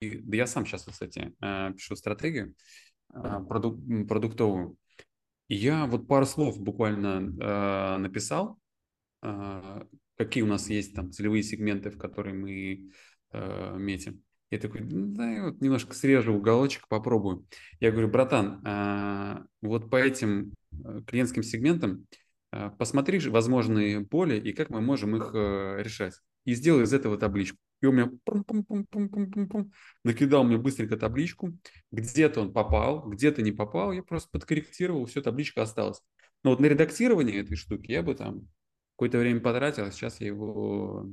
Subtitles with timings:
[0.00, 2.54] и да я сам сейчас, кстати, э, пишу стратегию
[3.12, 4.76] э, продук, продуктовую.
[5.48, 8.58] И я вот пару слов буквально э, написал,
[9.22, 9.82] э,
[10.16, 12.90] какие у нас есть там целевые сегменты, в которые мы
[13.32, 14.22] э, метим.
[14.50, 17.46] Я такой, да, я вот немножко срежу уголочек, попробую.
[17.80, 22.06] Я говорю, братан, э, вот по этим э, клиентским сегментам
[22.52, 26.14] э, посмотри возможные боли и как мы можем их э, решать.
[26.44, 27.58] И сделай из этого табличку.
[27.80, 29.70] И у меня пум -пум -пум -пум -пум -пум -пум,
[30.04, 31.52] накидал мне быстренько табличку.
[31.92, 33.92] Где-то он попал, где-то не попал.
[33.92, 36.02] Я просто подкорректировал, все, табличка осталась.
[36.42, 38.48] Но вот на редактирование этой штуки я бы там
[38.96, 41.08] какое-то время потратил, а сейчас я его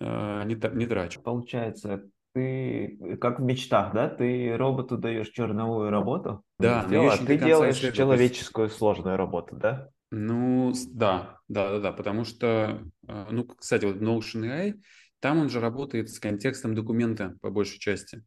[0.00, 1.22] э, не, не трачу.
[1.22, 4.10] Получается, ты как в мечтах, да?
[4.10, 9.88] Ты роботу даешь черновую работу, да, сделал, а ты делаешь человеческую сложную работу, да?
[10.10, 14.74] Ну, да, да, да, да, потому что, э, ну, кстати, вот Notion AI,
[15.20, 18.24] там он же работает с контекстом документа по большей части.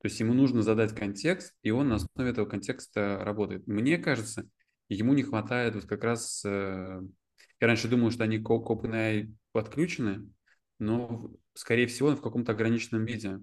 [0.00, 3.66] То есть ему нужно задать контекст, и он на основе этого контекста работает.
[3.66, 4.48] Мне кажется,
[4.88, 6.42] ему не хватает вот как раз...
[6.44, 7.00] Э,
[7.60, 10.26] я раньше думал, что они к OpenAI подключены,
[10.78, 13.40] но, скорее всего, в каком-то ограниченном виде,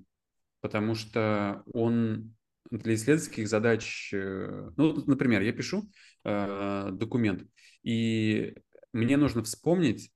[0.61, 2.35] потому что он
[2.71, 4.11] для исследовательских задач...
[4.13, 5.89] Э, ну, например, я пишу
[6.23, 7.47] э, документ,
[7.83, 8.55] и
[8.93, 10.11] мне нужно вспомнить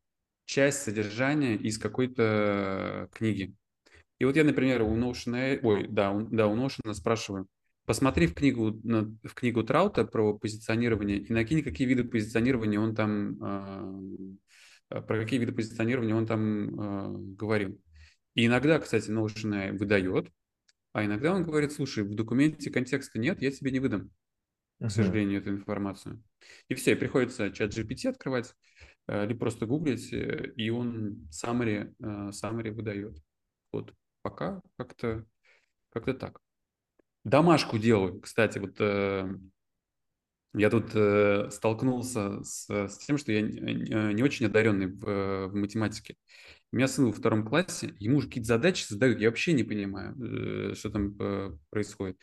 [0.45, 3.53] часть содержания из какой-то книги.
[4.19, 7.47] И вот я, например, у Notion, ой, да, у, да, у Notion спрашиваю,
[7.85, 8.79] посмотри в книгу,
[9.23, 14.35] в книгу Траута про позиционирование и накинь, какие виды позиционирования он там,
[14.89, 17.81] э, про какие виды позиционирования он там э, говорил.
[18.35, 20.31] И иногда, кстати, Notion выдает,
[20.93, 24.11] а иногда он говорит, слушай, в документе контекста нет, я тебе не выдам,
[24.79, 26.21] к сожалению, эту информацию.
[26.67, 28.53] И все, приходится чат GPT открывать,
[29.25, 33.17] либо просто гуглить, э, и он summary, э, summary выдает.
[33.71, 35.25] Вот пока как-то
[35.91, 36.39] как так.
[37.23, 38.79] Домашку делаю, кстати, вот
[40.53, 40.89] я тут
[41.53, 46.15] столкнулся с, с тем, что я не очень одаренный в, в математике.
[46.71, 50.75] У меня сын во втором классе, ему уже какие-то задачи задают, я вообще не понимаю,
[50.75, 52.17] что там происходит.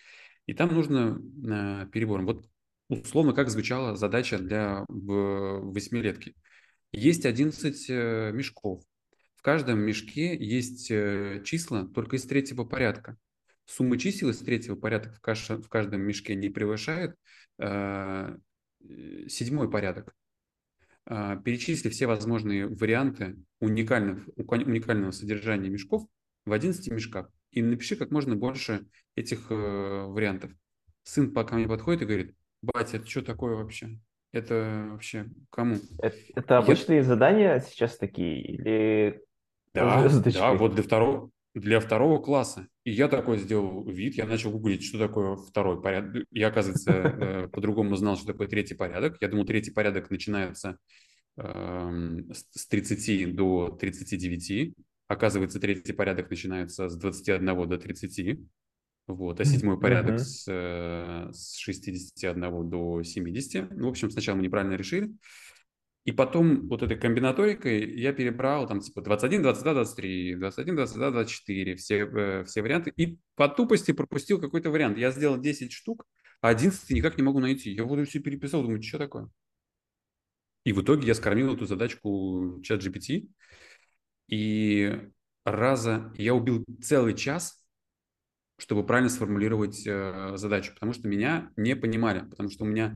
[0.46, 2.26] И там нужно перебором.
[2.26, 2.46] Вот
[2.88, 6.34] условно, как звучала задача для восьмилетки.
[6.92, 8.82] Есть 11 э, мешков.
[9.36, 13.16] В каждом мешке есть э, числа только из третьего порядка.
[13.66, 17.14] Сумма чисел из третьего порядка в, в каждом мешке не превышает
[17.58, 18.36] э,
[19.28, 20.14] седьмой порядок.
[21.04, 26.06] Э, перечисли все возможные варианты уникальных, уникального содержания мешков
[26.46, 27.30] в 11 мешках.
[27.50, 30.52] И напиши как можно больше этих э, вариантов.
[31.02, 33.98] Сын пока мне подходит и говорит, батя, это что такое вообще?
[34.32, 35.76] Это вообще кому?
[36.00, 37.04] Это, это обычные Я...
[37.04, 39.22] задания сейчас такие или
[39.74, 42.68] да, да, вот для второго, для второго класса.
[42.84, 46.24] И я такой сделал вид, я начал гуглить, что такое второй порядок.
[46.30, 49.16] Я, оказывается, э, по-другому знал, что такое третий порядок.
[49.20, 50.78] Я думал, третий порядок начинается
[51.36, 54.74] эм, с 30 до 39.
[55.06, 58.40] Оказывается, третий порядок начинается с 21 до 30.
[59.08, 60.18] Вот, а седьмой порядок uh-huh.
[60.18, 63.70] с, э, с 61 до 70.
[63.70, 65.10] Ну, в общем, сначала мы неправильно решили.
[66.04, 71.76] И потом вот этой комбинаторикой я перебрал там типа 21, 22, 23, 21, 22, 24,
[71.76, 72.92] все, э, все варианты.
[72.96, 74.98] И по тупости пропустил какой-то вариант.
[74.98, 76.06] Я сделал 10 штук,
[76.42, 77.70] а 11 никак не могу найти.
[77.72, 79.30] Я вот все переписал, думаю, что такое?
[80.64, 83.28] И в итоге я скормил эту задачку чат GPT.
[84.28, 85.00] И
[85.44, 87.57] раза я убил целый час
[88.58, 92.94] чтобы правильно сформулировать э, задачу, потому что меня не понимали, потому что у меня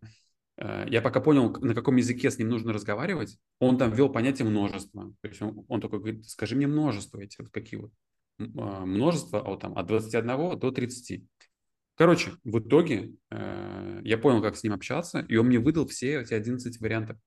[0.58, 4.48] э, я пока понял, на каком языке с ним нужно разговаривать, он там ввел понятие
[4.48, 5.14] множества.
[5.20, 7.92] То есть он, он такой говорит, скажи мне множество эти вот какие вот.
[8.38, 8.44] Э,
[8.84, 11.22] множество а вот там, от 21 до 30.
[11.94, 16.22] Короче, в итоге э, я понял, как с ним общаться, и он мне выдал все
[16.22, 17.18] эти 11 вариантов.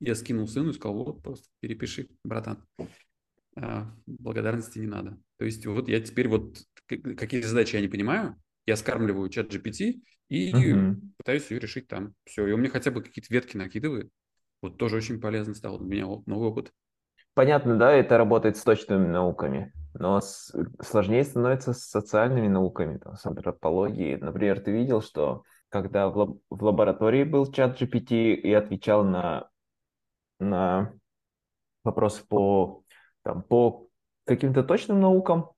[0.00, 2.64] Я скинул сыну и сказал, вот, просто перепиши, братан.
[3.54, 5.18] Э, благодарности не надо.
[5.38, 8.36] То есть вот я теперь вот какие задачи я не понимаю,
[8.66, 10.96] я скармливаю чат GPT и uh-huh.
[11.16, 12.14] пытаюсь ее решить там.
[12.24, 14.10] Все, и он мне хотя бы какие-то ветки накидывает.
[14.60, 16.72] Вот тоже очень полезно стало для меня новый опыт.
[17.34, 20.52] Понятно, да, это работает с точными науками, но с...
[20.82, 24.16] сложнее становится с социальными науками, там, с антропологией.
[24.16, 26.38] Например, ты видел, что когда в, лаб...
[26.50, 29.48] в лаборатории был чат GPT и отвечал на,
[30.40, 30.92] на
[31.84, 32.82] вопросы по,
[33.22, 33.88] там, по
[34.24, 35.52] каким-то точным наукам,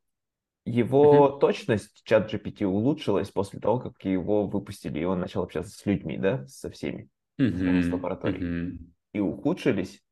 [0.64, 1.40] его mm-hmm.
[1.40, 6.18] точность чат GPT улучшилась после того, как его выпустили, и он начал общаться с людьми,
[6.18, 7.08] да, со всеми
[7.40, 7.82] mm-hmm.
[7.82, 8.40] с лаборатории.
[8.40, 8.78] Mm-hmm.
[9.12, 10.02] И ухудшились,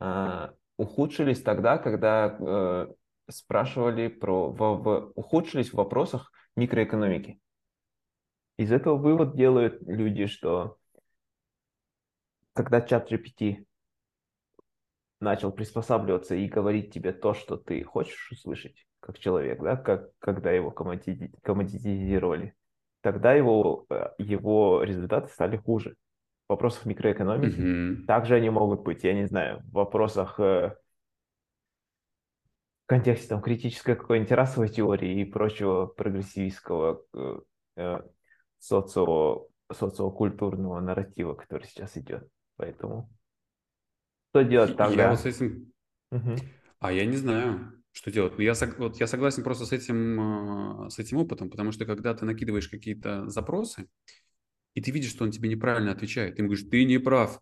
[0.00, 2.86] э, ухудшились тогда, когда э,
[3.30, 7.40] спрашивали про, в, в, ухудшились в вопросах микроэкономики.
[8.58, 10.78] Из этого вывод делают люди, что
[12.54, 13.66] когда чат GPT
[15.20, 20.50] начал приспосабливаться и говорить тебе то, что ты хочешь услышать, как человек, да, как, когда
[20.50, 22.54] его коммодитизировали,
[23.02, 25.94] тогда его, э, его результаты стали хуже.
[26.48, 28.04] В вопросах микроэкономики mm-hmm.
[28.06, 30.74] также они могут быть, я не знаю, в вопросах э,
[32.84, 37.38] в контексте там, критической какой-нибудь расовой теории и прочего прогрессивистского э,
[37.76, 38.00] э,
[38.58, 42.28] социо, социокультурного нарратива, который сейчас идет.
[42.56, 43.08] Поэтому
[44.30, 45.04] что делать тогда?
[45.04, 45.72] Я вот с этим...
[46.10, 46.34] Угу.
[46.80, 48.36] А я не знаю, что делать.
[48.36, 52.12] Но я, вот, я согласен просто с этим, э, с этим опытом, потому что когда
[52.14, 53.88] ты накидываешь какие-то запросы,
[54.74, 57.40] и ты видишь, что он тебе неправильно отвечает, ты ему говоришь, ты не прав.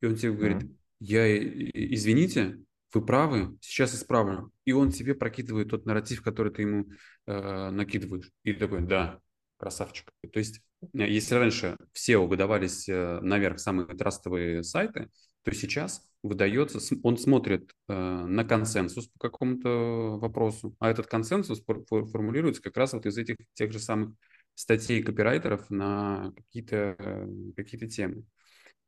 [0.00, 0.70] И он тебе говорит,
[1.00, 2.60] я, извините,
[2.94, 4.52] вы правы, сейчас исправлю.
[4.64, 6.86] И он тебе прокидывает тот нарратив, который ты ему
[7.26, 8.30] э, накидываешь.
[8.44, 9.18] И ты такой, да,
[9.56, 10.12] красавчик.
[10.32, 10.60] То есть,
[10.92, 15.10] э, если раньше все выдавались э, наверх самые трастовые сайты,
[15.42, 22.62] то сейчас выдается, он смотрит э, на консенсус по какому-то вопросу, а этот консенсус формулируется
[22.62, 24.14] как раз вот из этих тех же самых
[24.54, 28.24] статей копирайтеров на какие-то какие темы.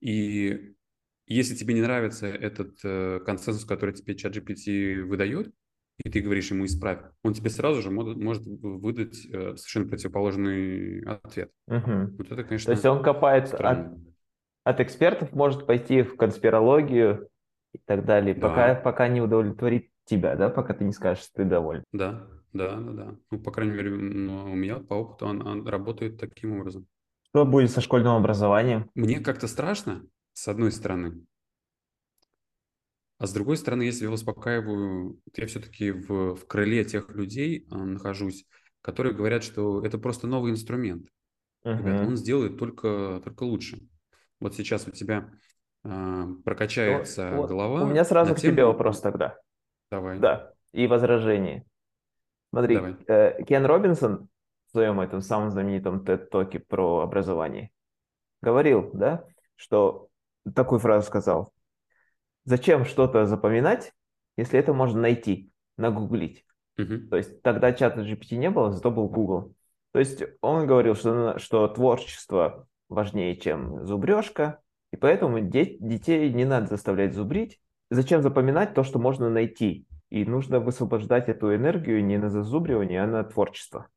[0.00, 0.74] И
[1.26, 2.80] если тебе не нравится этот
[3.24, 5.52] консенсус, который тебе ChatGPT выдает,
[6.04, 11.02] и ты говоришь ему исправь, он тебе сразу же может, может выдать э, совершенно противоположный
[11.02, 11.50] ответ.
[11.66, 12.16] Угу.
[12.18, 13.98] Вот это, конечно, То есть он копает от,
[14.68, 17.28] от экспертов, может пойти в конспирологию
[17.72, 18.48] и так далее, да.
[18.48, 21.84] пока, пока не удовлетворит тебя, да, пока ты не скажешь, что ты доволен.
[21.92, 23.16] Да, да, да, да.
[23.30, 26.86] Ну, по крайней мере, у меня по опыту он, он работает таким образом.
[27.30, 28.90] Что будет со школьным образованием?
[28.94, 30.02] Мне как-то страшно,
[30.34, 31.24] с одной стороны,
[33.18, 37.78] а с другой стороны, если я успокаиваю, я все-таки в, в крыле тех людей а,
[37.78, 38.46] нахожусь,
[38.80, 41.08] которые говорят, что это просто новый инструмент.
[41.64, 41.76] Uh-huh.
[41.76, 43.80] Ребята, он сделает только, только лучше.
[44.40, 45.30] Вот сейчас у тебя
[45.84, 47.82] а, прокачается вот, голова.
[47.82, 48.52] У меня сразу к тему...
[48.52, 49.36] тебе вопрос тогда.
[49.90, 50.18] Давай.
[50.18, 51.64] Да, и возражение.
[52.50, 52.96] Смотри, Давай.
[53.06, 54.28] Э, Кен Робинсон
[54.68, 57.70] в своем этом самом знаменитом TED-токе про образование
[58.40, 59.24] говорил, да,
[59.56, 60.08] что
[60.54, 61.52] такую фразу сказал.
[62.44, 63.92] Зачем что-то запоминать,
[64.36, 66.44] если это можно найти, нагуглить?
[66.78, 67.08] Uh-huh.
[67.08, 69.54] То есть тогда чата GPT не было, зато был Google.
[69.92, 74.60] То есть он говорил, что, что творчество важнее, чем зубрежка,
[74.92, 77.60] и поэтому де- детей не надо заставлять зубрить.
[77.90, 79.86] Зачем запоминать то, что можно найти?
[80.10, 83.88] И нужно высвобождать эту энергию не на зазубривание, а на творчество.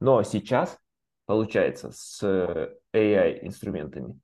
[0.00, 0.78] Но сейчас,
[1.26, 2.22] получается, с
[2.92, 4.18] AI-инструментами,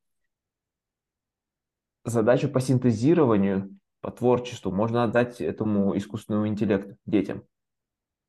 [2.05, 7.45] задачу по синтезированию, по творчеству можно отдать этому искусственному интеллекту, детям.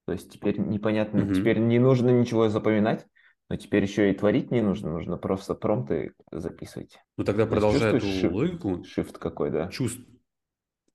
[0.06, 1.34] То есть теперь непонятно, mm-hmm.
[1.34, 3.08] теперь не нужно ничего запоминать,
[3.52, 6.98] но теперь еще и творить не нужно, нужно просто промпты записывать.
[7.18, 8.86] Ну тогда продолжая эту shift, логику.
[8.96, 9.68] Shift какой, да.
[9.68, 10.00] Чувств,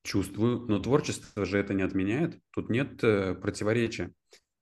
[0.03, 2.41] чувствую, но творчество же это не отменяет.
[2.53, 4.15] Тут нет э, противоречия.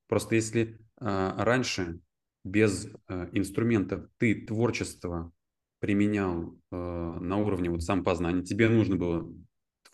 [0.08, 2.00] Просто если э, раньше
[2.42, 5.30] без э, инструментов ты творчество
[5.78, 9.32] применял э, на уровне вот сам познания, тебе нужно было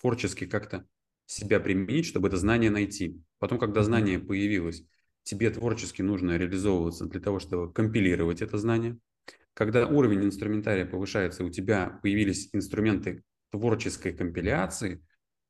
[0.00, 0.86] творчески как-то
[1.26, 3.20] себя применить, чтобы это знание найти.
[3.38, 4.86] Потом, когда знание появилось,
[5.22, 8.98] тебе творчески нужно реализовываться для того, чтобы компилировать это знание.
[9.54, 15.04] Когда уровень инструментария повышается, у тебя появились инструменты творческой компиляции,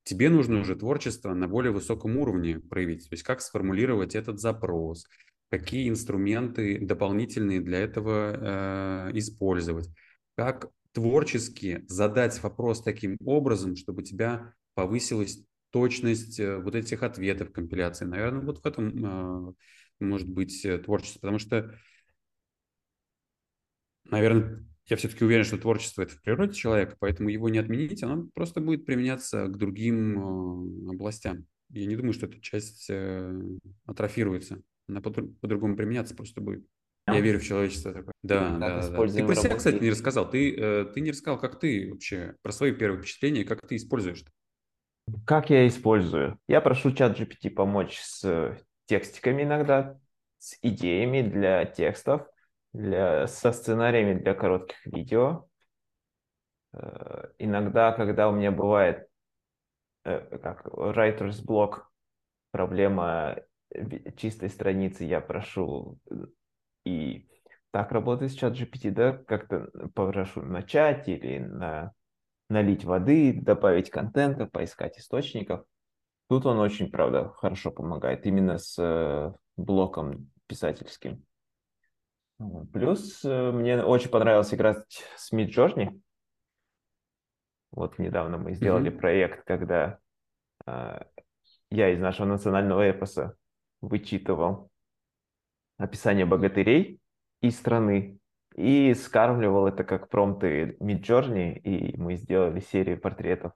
[0.05, 3.09] тебе нужно уже творчество на более высоком уровне проявить.
[3.09, 5.07] То есть как сформулировать этот запрос,
[5.51, 9.89] какие инструменты дополнительные для этого э, использовать
[10.37, 17.53] как творчески задать вопрос таким образом, чтобы у тебя повысилась точность э, вот этих ответов
[17.53, 18.05] компиляции.
[18.05, 19.53] Наверное, вот в этом а,
[20.01, 21.75] может быть э, творчество, потому что,
[24.05, 28.29] наверное, я все-таки уверен, что творчество это в природе человека, поэтому его не отменить, оно
[28.35, 31.47] просто будет применяться к другим областям.
[31.71, 33.41] Я не думаю, что эта часть э,
[33.87, 34.61] атрофируется.
[34.89, 36.67] Она по-другому применяться просто будет.
[37.07, 38.13] Я верю в человечество такое.
[38.23, 39.07] Да, да, да.
[39.07, 40.29] Ты про себя, кстати, не рассказал.
[40.29, 44.23] Ты, э, ты не рассказал, как ты вообще, про свои первые впечатления, как ты используешь
[44.23, 44.31] -то.
[45.27, 46.39] Как я использую?
[46.49, 49.99] Я прошу чат GPT помочь с текстиками иногда,
[50.39, 52.27] с идеями для текстов,
[52.73, 55.47] для, со сценариями для коротких видео.
[56.73, 59.09] Э, иногда, когда у меня бывает
[60.05, 61.83] э, как writer's block,
[62.51, 63.37] проблема
[64.17, 65.99] чистой страницы, я прошу
[66.85, 67.29] и
[67.71, 71.93] так работает чат GPT, да, как-то попрошу начать или на,
[72.51, 75.65] налить воды, добавить контента, поискать источников.
[76.29, 81.25] Тут он очень, правда, хорошо помогает, именно с э, блоком писательским.
[82.73, 86.01] Плюс э, мне очень понравилось играть с Midjourney.
[87.73, 88.99] Вот недавно мы сделали mm-hmm.
[88.99, 89.99] проект, когда
[90.67, 91.01] э,
[91.71, 93.37] я из нашего национального эпоса
[93.81, 94.71] вычитывал
[95.79, 97.01] описание богатырей
[97.41, 98.20] и страны
[98.55, 103.53] и скармливал это как промпты Midjourney, и мы сделали серию портретов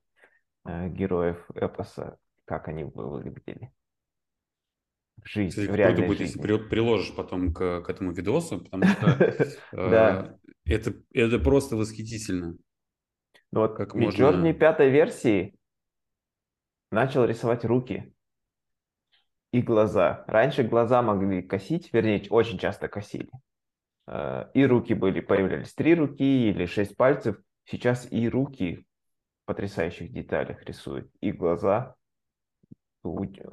[0.66, 3.72] э, героев эпоса, как они выглядели.
[5.22, 6.40] Жизнь, Кстати, в реальной будет, жизни.
[6.42, 9.18] если приложишь потом к, к этому видосу, потому что
[9.72, 10.34] э,
[10.64, 12.56] это, просто восхитительно.
[13.52, 15.56] Ну вот как Midjourney пятой версии
[16.90, 18.12] начал рисовать руки
[19.52, 20.24] и глаза.
[20.26, 23.30] Раньше глаза могли косить, вернее, очень часто косили.
[24.06, 27.36] Э, и руки были, появлялись три руки или шесть пальцев.
[27.64, 28.86] Сейчас и руки
[29.42, 31.94] в потрясающих деталях рисуют, и глаза.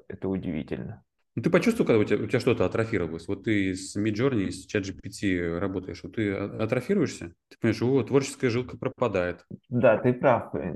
[0.08, 1.04] Это удивительно.
[1.36, 3.28] Ну, ты почувствовал, когда у тебя, у тебя что-то атрофировалось?
[3.28, 7.34] Вот ты с Midjourney, с ChatGPT работаешь, вот ты атрофируешься?
[7.48, 9.46] Ты понимаешь, о, творческая жилка пропадает.
[9.70, 10.54] Да, ты прав.
[10.56, 10.76] Э,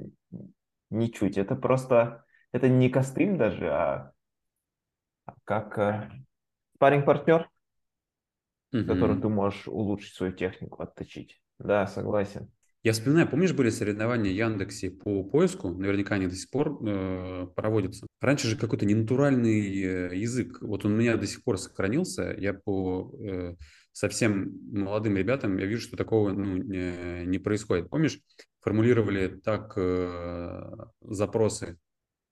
[0.89, 1.38] ничуть.
[1.38, 4.13] Это просто, это не костыль даже, а
[5.44, 6.10] как э,
[6.75, 7.50] спарринг-партнер,
[8.82, 8.88] угу.
[8.88, 11.41] которым ты можешь улучшить свою технику, отточить.
[11.60, 12.50] Да, согласен.
[12.84, 18.05] Я вспоминаю, помнишь, были соревнования Яндексе по поиску, наверняка они до сих пор э, проводятся.
[18.22, 22.53] Раньше же какой-то ненатуральный э, язык, вот он у меня до сих пор сохранился, я
[22.53, 23.55] по э,
[23.91, 27.89] совсем молодым ребятам, я вижу, что такого ну, не, не происходит.
[27.89, 28.20] Помнишь,
[28.60, 31.79] формулировали так э, запросы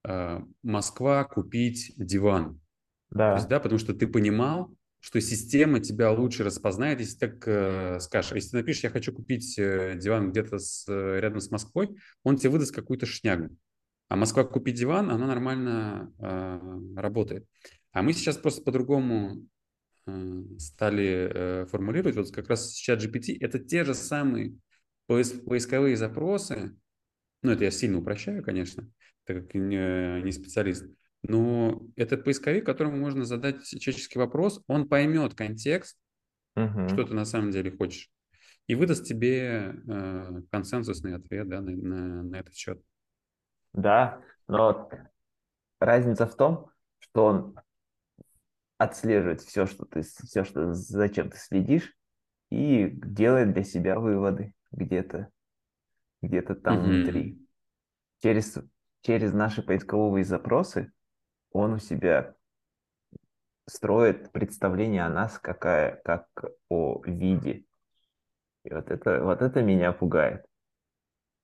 [0.07, 2.61] э, «Москва, купить диван».
[3.09, 3.31] Да.
[3.31, 4.71] То есть, да, потому что ты понимал,
[5.03, 8.31] что система тебя лучше распознает, если так э, скажешь.
[8.31, 11.97] А если ты напишешь, я хочу купить э, диван где-то с, э, рядом с Москвой,
[12.23, 13.49] он тебе выдаст какую-то шнягу.
[14.07, 17.45] А Москва купить диван, она нормально э, работает.
[17.91, 19.45] А мы сейчас просто по-другому
[20.07, 22.15] э, стали э, формулировать.
[22.15, 24.55] Вот как раз сейчас GPT это те же самые
[25.07, 26.77] поисковые запросы.
[27.41, 28.89] Ну, это я сильно упрощаю, конечно,
[29.25, 30.85] так как не, не специалист.
[31.23, 35.97] Но это поисковик, которому можно задать человеческий вопрос, он поймет контекст,
[36.55, 36.89] угу.
[36.89, 38.09] что ты на самом деле хочешь,
[38.67, 42.81] и выдаст тебе э, консенсусный ответ да, на, на, на этот счет.
[43.71, 44.89] Да, но
[45.79, 47.59] разница в том, что он
[48.77, 51.95] отслеживает все, что ты, все, что зачем ты следишь,
[52.49, 55.29] и делает для себя выводы где-то,
[56.21, 56.85] где-то там угу.
[56.85, 57.39] внутри.
[58.21, 58.59] Через,
[59.01, 60.91] через наши поисковые запросы
[61.53, 62.35] он у себя
[63.67, 66.27] строит представление о нас какая, как
[66.69, 67.63] о виде.
[68.65, 70.45] И вот это, вот это меня пугает.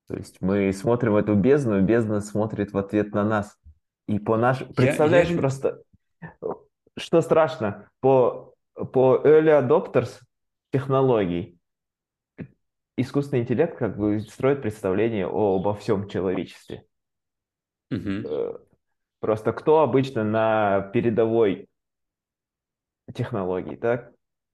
[0.08, 3.58] То есть мы смотрим эту бездну, бездна смотрит в ответ на нас.
[4.08, 4.66] И по наш...
[4.76, 5.40] Представляешь я, я...
[5.40, 5.84] просто,
[6.98, 10.20] что страшно, по, по early adopters
[10.72, 11.60] технологий
[12.98, 16.86] искусственный интеллект как бы строит представление о, обо всем человечестве.
[17.92, 18.60] Угу.
[19.20, 21.68] Просто кто обычно на передовой
[23.14, 24.12] технологии, так?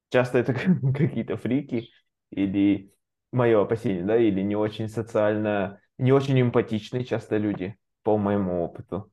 [0.09, 0.53] Часто это
[0.97, 1.89] какие-то фрики
[2.31, 2.93] или
[3.31, 9.11] мое опасение, да, или не очень социально, не очень эмпатичные часто люди, по моему опыту.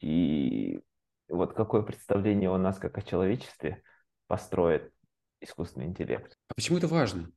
[0.00, 0.80] И
[1.28, 3.82] вот какое представление у нас, как о человечестве,
[4.26, 4.90] построит
[5.40, 6.36] искусственный интеллект.
[6.48, 7.30] А почему это важно?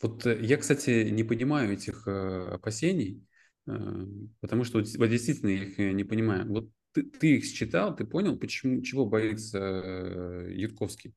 [0.00, 3.26] Вот э, я, кстати, не понимаю этих э, опасений,
[3.66, 3.72] э,
[4.40, 6.46] потому что вот, действительно я их не понимаю.
[6.48, 11.14] Вот ты, ты их считал, ты понял, почему, чего боится э, Ютковский,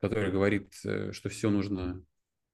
[0.00, 2.04] который говорит, э, что все нужно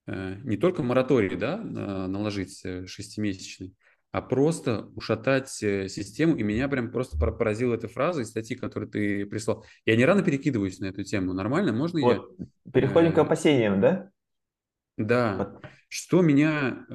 [0.07, 3.75] э, не только мораторий да, наложить шестимесячный,
[4.11, 6.35] а просто ушатать систему.
[6.35, 9.65] И меня прям просто поразила эта фраза из статьи, которую ты прислал.
[9.85, 11.33] Я не рано перекидываюсь на эту тему.
[11.33, 11.73] Нормально?
[11.73, 12.35] Можно вот.
[12.39, 12.71] я...
[12.71, 14.09] Переходим к опасениям, да?
[14.97, 15.35] Да.
[15.37, 15.65] Вот.
[15.89, 16.85] Что меня...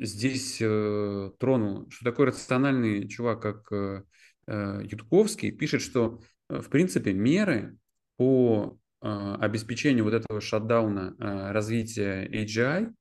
[0.00, 4.02] Здесь э, тронул, что такой рациональный чувак, как э,
[4.46, 7.76] э, Ютковский, пишет, что, э, в принципе, меры
[8.16, 12.92] по э, обеспечению вот этого шатдауна э, развития AGI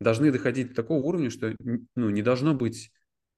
[0.00, 1.54] должны доходить до такого уровня, что
[1.94, 2.90] ну, не должно быть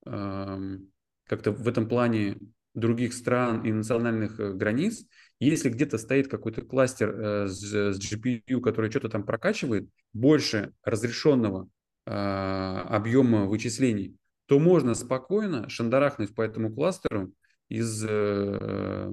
[0.07, 0.79] э,
[1.27, 2.39] как-то в этом плане
[2.75, 5.05] других стран и национальных э, границ.
[5.41, 11.69] Если где-то стоит какой-то кластер с, с GPU, который что-то там прокачивает, больше разрешенного
[12.11, 17.35] объема вычислений, то можно спокойно шандарахнуть по этому кластеру
[17.69, 19.13] из, э,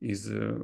[0.00, 0.56] из э,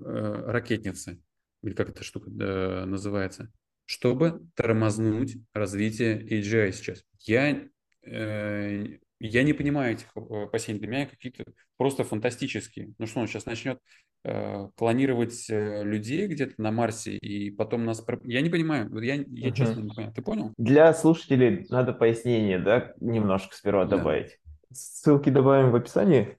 [0.46, 1.20] ракетницы,
[1.62, 3.52] или как эта штука называется,
[3.84, 7.04] чтобы тормознуть развитие AGI сейчас.
[7.20, 7.68] Я
[8.02, 10.80] э, я не понимаю этих э, опасений.
[10.80, 11.44] Для меня какие-то
[11.76, 12.92] просто фантастические.
[12.98, 13.80] Ну что, он сейчас начнет
[14.24, 18.04] э, клонировать э, людей где-то на Марсе, и потом нас...
[18.24, 18.94] Я не понимаю.
[19.02, 19.56] Я, я угу.
[19.56, 20.12] честно не понимаю.
[20.12, 20.52] Ты понял?
[20.58, 23.96] Для слушателей надо пояснение, да, немножко сперва да.
[23.96, 24.38] добавить.
[24.72, 26.36] Ссылки добавим в описании.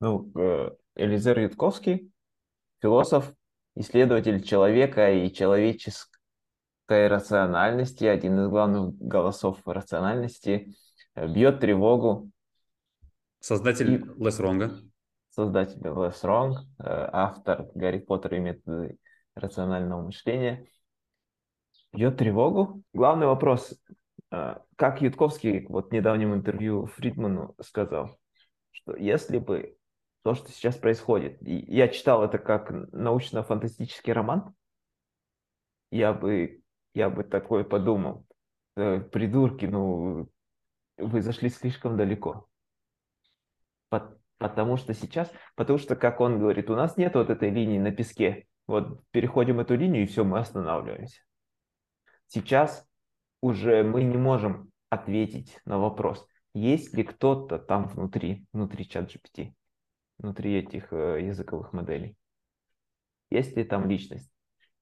[0.00, 2.12] Ну, э, Элизер Ютковский,
[2.80, 3.32] философ,
[3.74, 6.08] исследователь человека и человеческой
[6.88, 10.76] рациональности, один из главных голосов рациональности–
[11.16, 12.30] бьет тревогу.
[13.40, 13.98] Создатель и...
[13.98, 14.70] Less Wrong.
[15.30, 18.98] Создатель Less Wrong, э, автор Гарри Поттера и методы
[19.34, 20.66] рационального мышления.
[21.92, 22.82] Бьет тревогу.
[22.92, 23.74] Главный вопрос,
[24.30, 28.18] э, как Ютковский вот в недавнем интервью Фридману сказал,
[28.70, 29.76] что если бы
[30.22, 34.54] то, что сейчас происходит, и я читал это как научно-фантастический роман,
[35.90, 36.62] я бы,
[36.94, 38.26] я бы такое подумал.
[38.76, 40.28] Э, придурки, ну,
[40.98, 42.48] вы зашли слишком далеко.
[44.38, 47.92] Потому что сейчас, потому что, как он говорит, у нас нет вот этой линии на
[47.92, 48.46] песке.
[48.66, 51.20] Вот переходим эту линию, и все, мы останавливаемся.
[52.26, 52.86] Сейчас
[53.40, 59.54] уже мы не можем ответить на вопрос, есть ли кто-то там внутри, внутри чат GPT,
[60.18, 62.16] внутри этих э, языковых моделей.
[63.30, 64.30] Есть ли там личность?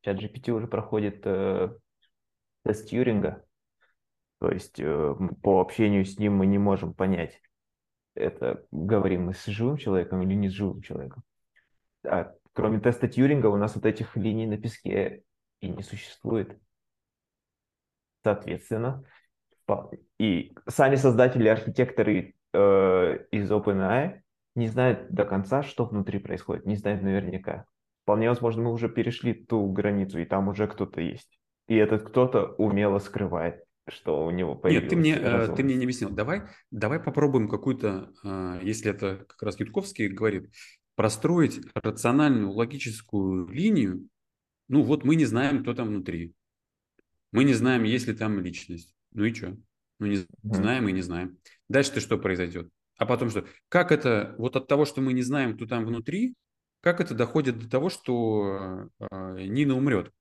[0.02, 1.70] Чат GPT уже проходит э,
[2.64, 3.44] тест Тьюринга,
[4.42, 7.40] то есть э, по общению с ним мы не можем понять,
[8.16, 11.22] это говорим мы с живым человеком или не с живым человеком.
[12.04, 15.22] А кроме теста Тьюринга у нас вот этих линий на песке
[15.60, 16.58] и не существует.
[18.24, 19.04] Соответственно,
[20.18, 24.22] и сами создатели, архитекторы э, из OpenAI
[24.56, 27.66] не знают до конца, что внутри происходит, не знают наверняка.
[28.02, 31.38] Вполне возможно, мы уже перешли ту границу, и там уже кто-то есть.
[31.68, 34.84] И этот кто-то умело скрывает что у него появилось.
[34.84, 35.56] Нет, ты мне, разумность.
[35.56, 36.10] ты мне не объяснил.
[36.10, 40.50] Давай, давай попробуем какую-то, а, если это как раз Ютковский говорит,
[40.94, 44.08] простроить рациональную логическую линию.
[44.68, 46.34] Ну вот мы не знаем, кто там внутри.
[47.32, 48.94] Мы не знаем, есть ли там личность.
[49.12, 49.56] Ну и что?
[49.98, 51.38] Ну не знаем и не знаем.
[51.68, 52.68] Дальше-то что произойдет?
[52.98, 53.46] А потом что?
[53.68, 56.34] Как это, вот от того, что мы не знаем, кто там внутри,
[56.82, 60.12] как это доходит до того, что э, Нина умрет?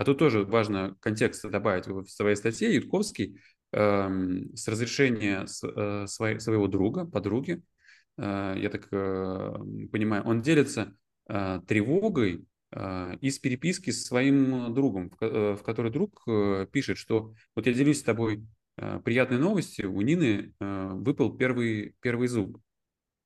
[0.00, 2.74] А тут тоже важно контекст добавить в своей статье.
[2.74, 3.38] Ютковский
[3.70, 4.08] э,
[4.54, 7.62] с разрешения с, э, своей, своего друга, подруги,
[8.16, 9.54] э, я так э,
[9.92, 10.96] понимаю, он делится
[11.28, 16.96] э, тревогой э, из переписки с своим другом, в, э, в которой друг э, пишет,
[16.96, 18.42] что вот я делюсь с тобой
[18.78, 22.58] э, приятной новостью, у Нины э, выпал первый, первый зуб.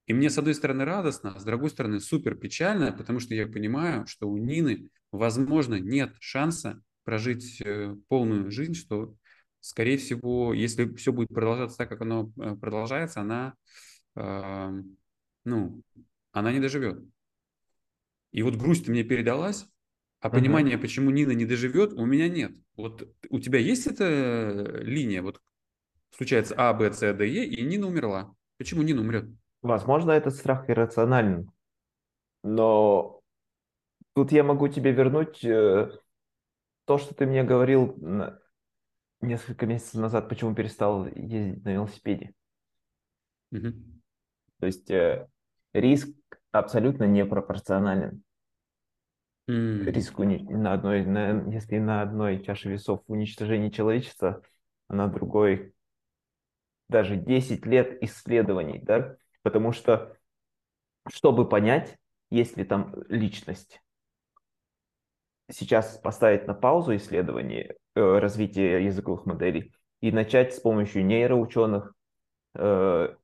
[0.06, 3.46] И мне, с одной стороны, радостно, а с другой стороны, супер печально, потому что я
[3.46, 9.14] понимаю, что у Нины, возможно, нет шанса прожить э, полную жизнь, что,
[9.60, 13.54] скорее всего, если все будет продолжаться так, как оно э, продолжается, она,
[14.16, 14.82] э,
[15.44, 15.82] ну,
[16.32, 17.02] она не доживет.
[18.32, 19.66] И вот грусть мне передалась,
[20.20, 20.80] а понимание, uh-huh.
[20.80, 22.52] почему Нина не доживет, у меня нет.
[22.76, 25.40] Вот у тебя есть эта линия, вот
[26.10, 28.34] случается А, Б, С, Д, Е, и Нина умерла.
[28.58, 29.26] Почему Нина умрет?
[29.64, 31.50] Возможно, этот страх иррационален,
[32.42, 33.22] но
[34.12, 35.90] тут я могу тебе вернуть э,
[36.84, 37.96] то, что ты мне говорил
[39.22, 42.34] несколько месяцев назад, почему перестал ездить на велосипеде.
[43.52, 43.72] Угу.
[44.60, 45.28] То есть э,
[45.72, 46.14] риск
[46.52, 48.22] абсолютно непропорционален.
[49.48, 49.90] Mm.
[49.90, 54.42] Риску на одной, на, если на одной чаше весов уничтожение человечества,
[54.88, 55.72] а на другой
[56.90, 60.16] даже 10 лет исследований, да, Потому что,
[61.06, 61.98] чтобы понять,
[62.30, 63.82] есть ли там личность,
[65.50, 71.94] сейчас поставить на паузу исследование э, развития языковых моделей и начать с помощью нейроученых,
[72.54, 73.14] э,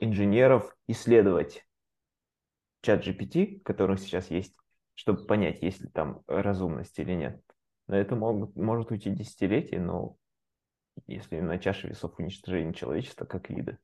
[0.00, 1.64] инженеров исследовать
[2.80, 4.54] чат GPT, который сейчас есть,
[4.94, 7.40] чтобы понять, есть ли там разумность или нет.
[7.86, 10.16] На это могут, может уйти десятилетия, но
[11.06, 13.78] если на чаше весов уничтожения человечества как вида.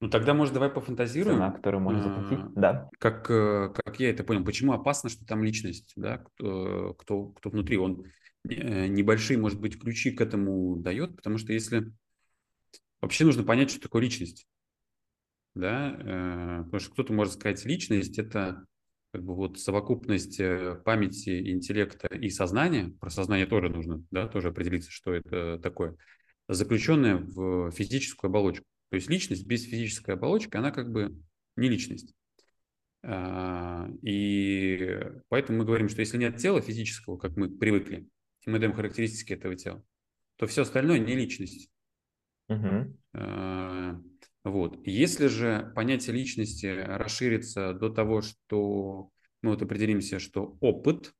[0.00, 1.36] Ну тогда, может, давай пофантазируем.
[1.36, 2.90] Цена, которую можно заплатить, а, да.
[2.98, 7.50] Как, э, как я это понял, почему опасно, что там личность, да, кто, кто, кто
[7.50, 8.04] внутри, он
[8.48, 11.92] э, небольшие, может быть, ключи к этому дает, потому что если...
[13.00, 14.46] Вообще нужно понять, что такое личность,
[15.54, 18.66] да, э, потому что кто-то может сказать, личность– это
[19.12, 20.40] как бы вот совокупность
[20.84, 25.96] памяти, интеллекта и сознания, про сознание тоже нужно, да, тоже определиться, что это такое,
[26.48, 28.64] заключенное в физическую оболочку.
[28.94, 31.20] То есть личность без физической оболочки, она как бы
[31.56, 32.14] не личность.
[33.02, 38.06] А, и поэтому мы говорим, что если нет тела физического, как мы привыкли,
[38.46, 39.82] мы даем характеристики этого тела,
[40.36, 41.72] то все остальное не личность.
[43.14, 43.94] Э,
[44.44, 44.86] Вот.
[44.86, 49.10] Если же понятие личности расширится до того, что
[49.42, 51.12] мы вот определимся, что опыт,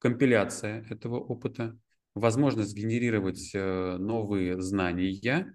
[0.00, 1.78] компиляция этого опыта,
[2.16, 5.54] возможность генерировать э, новые знания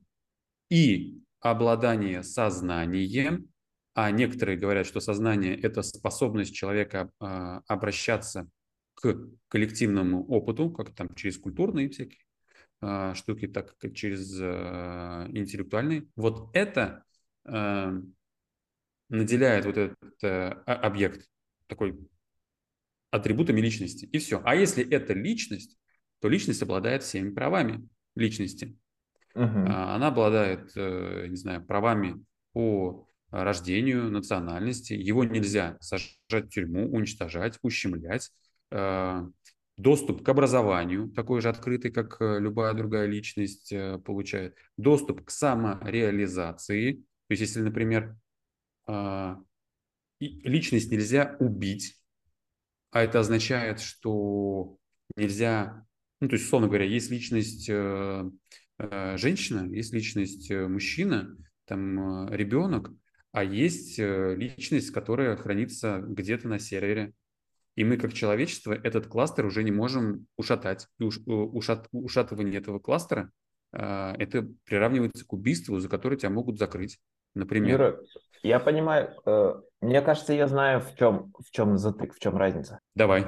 [0.70, 3.50] и обладание сознанием,
[3.94, 8.48] а некоторые говорят, что сознание– это способность человека а, обращаться
[8.94, 9.16] к
[9.48, 12.22] коллективному опыту, как там через культурные всякие
[12.82, 16.08] а, штуки, так как через а, интеллектуальные.
[16.16, 17.04] Вот это
[19.10, 21.30] наделяет вот этот объект
[21.68, 21.98] такой
[23.10, 24.06] атрибутами личности.
[24.06, 24.42] И все.
[24.44, 25.78] А если это личность,
[26.20, 28.78] то личность обладает всеми правами личности.
[29.36, 34.94] А, Она обладает, э, не знаю, правами по рождению, национальности.
[34.94, 38.32] Его нельзя сажать в тюрьму, уничтожать, ущемлять.
[38.72, 39.28] А,
[39.78, 44.56] Доступ к образованию, такой же открытый, как э, любая другая личность э, получает.
[44.76, 46.94] Доступ к самореализации.
[46.94, 48.18] То есть, если, например,
[48.88, 49.38] а,
[50.20, 51.96] личность нельзя убить,
[52.90, 54.78] а это означает, что
[55.16, 55.86] нельзя,
[56.22, 57.70] ну, то есть, условно говоря, есть личность
[58.80, 61.36] женщина, есть личность э, мужчина,
[61.66, 62.92] там э, ребенок,
[63.32, 67.14] а есть э, личность, которая хранится где-то на сервере.
[67.76, 70.88] И мы, как человечество, этот кластер уже не можем ушатать.
[71.00, 73.32] И уш- э, ушат- ушатывание этого кластера
[73.74, 77.00] э, это приравнивается к убийству, за которое тебя могут закрыть,
[77.36, 77.72] например.
[77.72, 78.00] Юра,
[78.42, 82.80] я понимаю, э, мне кажется, я знаю, в чем, в чем затык, в чем разница.
[82.96, 83.26] Давай.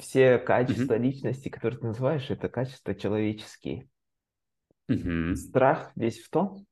[0.00, 3.88] Все качества личности, которые ты называешь, это качества человеческие.
[4.88, 5.36] Мгм.
[5.36, 6.66] Страх весь в том,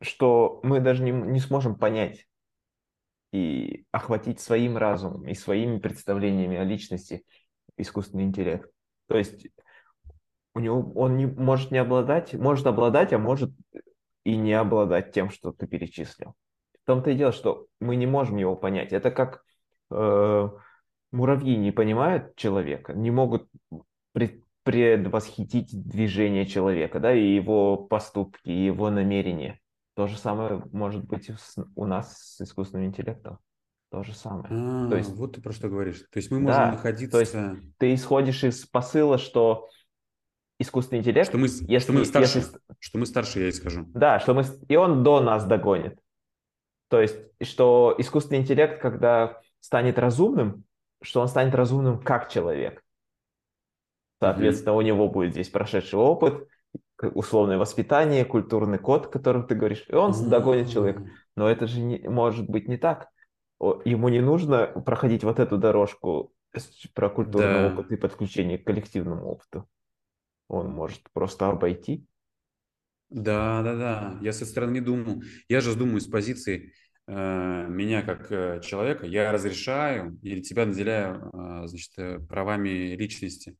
[0.00, 2.26] что мы даже не, не сможем понять
[3.32, 7.24] и охватить своим разумом и своими представлениями о личности
[7.76, 8.70] искусственный интеллект.
[9.08, 9.48] То есть
[10.54, 13.50] у него он не может не обладать, может обладать, а может
[14.24, 16.34] и не обладать тем, что ты перечислил.
[16.82, 18.92] В том-то и дело, что мы не можем его понять.
[18.92, 19.42] Это как
[19.90, 20.48] э,
[21.10, 23.48] муравьи не понимают человека, не могут
[24.12, 29.60] пред- предвосхитить движение человека, да, и его поступки, и его намерения.
[29.94, 31.30] То же самое может быть
[31.76, 33.38] у нас с искусственным интеллектом.
[33.90, 34.46] То же самое.
[34.50, 36.00] А, То есть- вот ты про что говоришь.
[36.10, 37.36] То есть мы Да, можем то находиться, есть
[37.78, 39.68] Ты исходишь из посыла, что
[40.58, 43.84] искусственный интеллект, что мы, если- что мы старше, если- что мы старше, я и скажу.
[43.94, 45.98] Да, что мы, и он до нас догонит.
[46.88, 50.64] То есть, что искусственный интеллект, когда станет разумным,
[51.02, 52.83] что он станет разумным как человек.
[54.26, 56.48] Соответственно, у него будет здесь прошедший опыт,
[57.02, 61.06] условное воспитание, культурный код, о котором ты говоришь, и он догонит человека.
[61.36, 63.08] Но это же не, может быть не так.
[63.84, 66.32] Ему не нужно проходить вот эту дорожку
[66.94, 67.72] про культурный Да.
[67.72, 69.68] опыт и подключение к коллективному опыту.
[70.48, 72.06] Он может просто обойти.
[73.10, 74.18] Да, да, да.
[74.22, 75.22] Я со стороны думаю.
[75.48, 76.72] Я же думаю с позиции
[77.06, 79.06] э, меня как э, человека.
[79.06, 83.56] Я разрешаю или тебя наделяю, э, значит, э, правами личности.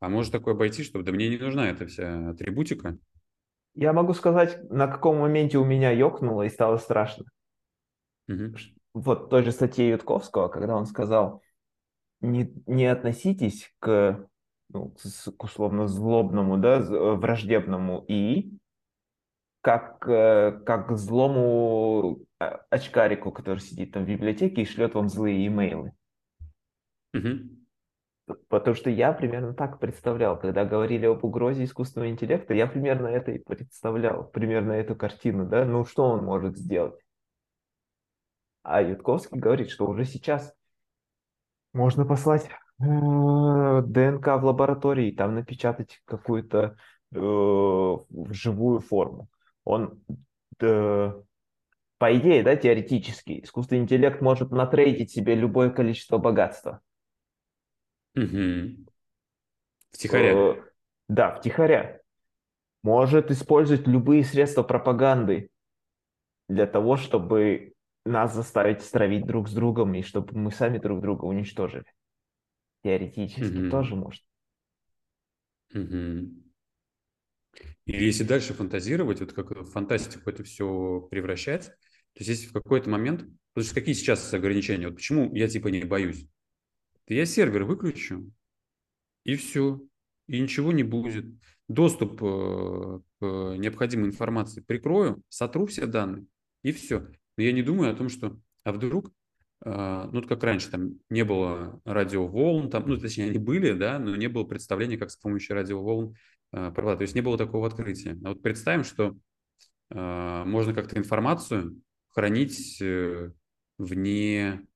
[0.00, 2.98] А может такое обойти, чтобы да мне не нужна эта вся атрибутика.
[3.74, 7.24] Я могу сказать, на каком моменте у меня ёкнуло и стало страшно.
[8.28, 8.54] Мгм.
[8.94, 11.42] Вот той же статье Ютковского, когда он сказал,
[12.20, 14.28] не, не относитесь к,
[14.70, 14.94] ну,
[15.36, 18.58] к условно злобному, да, э, враждебному ИИ,
[19.60, 25.46] как, э, как злому э, очкарику, который сидит там в библиотеке и шлет вам злые
[25.46, 25.92] имейлы.
[27.12, 27.63] Мгм.
[28.48, 33.32] Потому что я примерно так представлял, когда говорили об угрозе искусственного интеллекта, я примерно это
[33.32, 36.98] и представлял, примерно эту картину, да, ну что он может сделать?
[38.62, 40.54] А Ютковский говорит, что уже сейчас
[41.74, 46.78] можно послать э, ДНК в лаборатории, и там напечатать какую-то
[47.12, 47.96] э,
[48.30, 49.28] живую форму.
[49.64, 50.02] Он,
[50.62, 51.12] э,
[51.98, 56.80] по идее, да, теоретически, искусственный интеллект может натрейдить себе любое количество богатства.
[58.14, 58.86] Мгм.
[59.92, 60.32] Втихаря.
[60.32, 60.54] Э,
[61.08, 62.00] Да, втихаря.
[62.82, 65.50] Может использовать любые средства пропаганды
[66.48, 67.74] для того, чтобы
[68.04, 71.86] нас заставить стравить друг с другом и чтобы мы сами друг друга уничтожили.
[72.84, 73.70] Теоретически Мгм.
[73.70, 74.22] тоже может.
[75.74, 76.44] Мгм.
[77.86, 82.52] Или если дальше фантазировать, вот как в фантастику это все превращать, то есть если в
[82.52, 86.26] какой-то момент, потому что какие сейчас ограничения, вот почему я типа не боюсь?
[87.06, 88.30] Да я сервер выключу,
[89.24, 89.80] и все,
[90.26, 91.26] и ничего не будет.
[91.68, 96.26] Доступ э, к необходимой информации прикрою, сотру все данные,
[96.62, 97.00] и все.
[97.36, 99.10] Но я не думаю о том, что, а вдруг
[99.64, 104.16] э, ну, как раньше, там не было радиоволн, там, ну, точнее, они были, да, но
[104.16, 106.14] не было представления, как с помощью радиоволн
[106.52, 106.72] э.
[106.74, 108.18] То есть не было такого открытия.
[108.24, 109.16] А вот представим, что
[109.90, 112.82] э, можно как-то информацию хранить
[113.78, 114.66] вне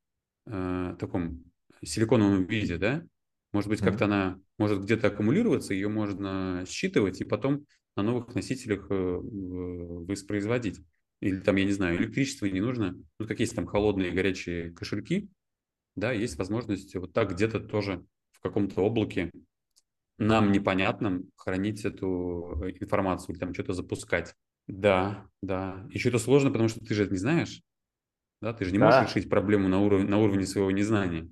[0.47, 1.45] э, таком
[1.83, 3.05] силиконовом виде, да?
[3.53, 7.64] Может быть, как-то она может где-то аккумулироваться, ее можно считывать и потом
[7.97, 10.81] на новых носителях э, воспроизводить.
[11.21, 12.97] Или там, я не знаю, электричество не нужно.
[13.19, 15.29] Ну, как есть там холодные и горячие кошельки,
[15.97, 19.33] да, есть возможность вот так где-то тоже в каком-то облаке
[20.19, 24.35] нам непонятном хранить эту э, информацию или там что-то запускать.
[24.67, 25.87] Да, да.
[25.91, 27.62] Еще это сложно, потому что ты же это не знаешь.
[28.41, 31.29] Да, ты же не можешь решить проблему на, уров- на уровне своего незнания.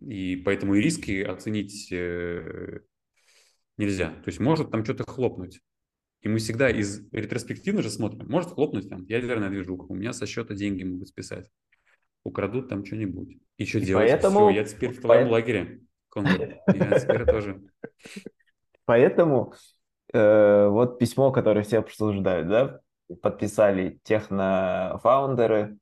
[0.00, 2.80] И поэтому и риски оценить э,
[3.76, 4.10] нельзя.
[4.10, 5.60] То есть может там что-то хлопнуть.
[6.20, 8.28] И мы всегда из ретроспективно же смотрим.
[8.28, 9.86] Может хлопнуть там ядерная движуха.
[9.88, 11.48] У меня со счета деньги могут списать.
[12.24, 13.38] Украдут там что-нибудь.
[13.56, 14.10] И что и делать?
[14.10, 14.48] Поэтому...
[14.48, 15.32] Все, я теперь в твоем По...
[15.32, 15.80] лагере.
[16.16, 17.62] Я теперь тоже.
[18.86, 19.52] Поэтому
[20.12, 22.80] э, вот письмо, которое все обсуждают, да,
[23.22, 25.78] подписали технофаундеры,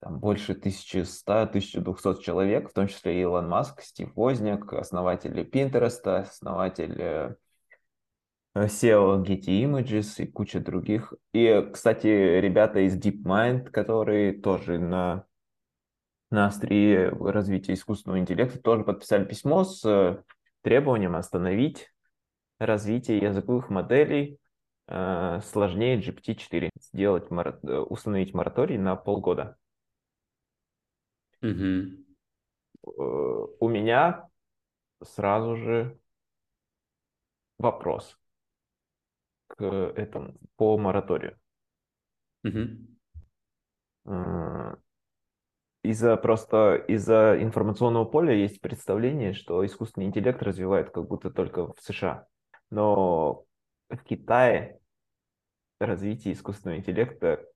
[0.00, 7.34] там больше 1100-1200 человек, в том числе Илон Маск, Стив Возняк, основатель Pinterest, основатель э,
[8.54, 11.12] SEO Getty Images и куча других.
[11.32, 15.24] И, кстати, ребята из DeepMind, которые тоже на,
[16.30, 20.22] на острие развития искусственного интеллекта, тоже подписали письмо с э,
[20.62, 21.88] требованием остановить
[22.60, 24.38] развитие языковых моделей
[24.86, 27.30] э, сложнее GPT-4, сделать,
[27.88, 29.57] установить мораторий на полгода.
[31.42, 32.04] Угу.
[33.60, 34.28] У меня
[35.02, 35.98] сразу же
[37.58, 38.18] вопрос
[39.48, 41.38] к этому по мораторию.
[42.44, 42.88] Угу.
[45.84, 51.80] Из-за просто из-за информационного поля есть представление, что искусственный интеллект развивает как будто только в
[51.80, 52.26] США.
[52.70, 53.44] Но
[53.88, 54.80] в Китае
[55.80, 57.46] развитие искусственного интеллекта